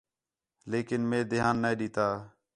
[0.71, 2.07] لیکن مئے دھیان نَے ݙِتّا